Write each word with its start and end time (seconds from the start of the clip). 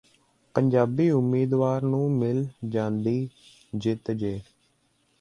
ਪੰਜਾਬੀ 0.55 1.09
ਉਮੀਦਵਾਰ 1.09 1.81
ਨੂੰ 1.81 2.09
ਮਿਲ 2.11 2.45
ਜਾਂਦੀ 2.69 3.29
ਜਿੱਤ 3.73 4.11
ਜੇ 4.11 4.39